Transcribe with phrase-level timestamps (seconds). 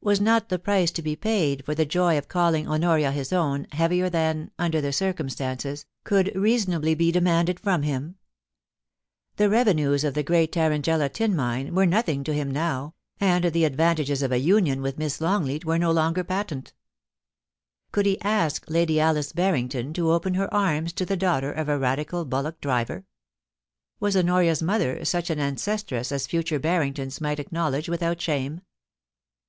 [0.00, 3.66] Was not the price to be paid for the joy of calling Honoria his own,
[3.72, 8.16] heavier than, under the circumstances, could reason ably be demanded from him?
[9.36, 13.64] The revenues of the great Tarrangella tin mine were nothing to him now, and the
[13.64, 16.74] advantages of a union with Miss Longleat were no longer patent
[17.92, 21.78] Could he ask Lady Alice Barrington to open her arms to the daughter of a
[21.78, 23.06] Radical bullock driver?
[24.00, 28.60] Was Honoria's mother such an ancestress as future Barringtons might acknowledge without shame